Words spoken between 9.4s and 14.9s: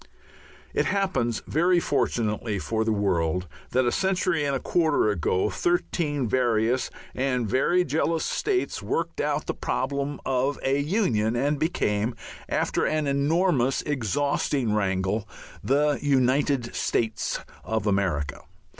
the problem of a Union, and became after an enormous, exhausting